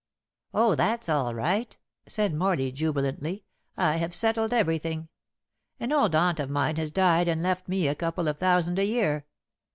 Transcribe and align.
"Oh, 0.51 0.73
that's 0.73 1.07
all 1.09 1.35
right," 1.35 1.77
said 2.07 2.33
Morley, 2.33 2.71
jubilantly. 2.71 3.45
"I 3.77 3.97
have 3.97 4.15
settled 4.15 4.51
everything. 4.51 5.09
An 5.79 5.91
old 5.91 6.15
aunt 6.15 6.39
of 6.39 6.49
mine 6.49 6.77
has 6.77 6.89
died 6.89 7.27
and 7.27 7.43
left 7.43 7.67
me 7.67 7.87
a 7.87 7.93
couple 7.93 8.27
of 8.27 8.39
thousand 8.39 8.79
a 8.79 8.85
year. 8.85 9.27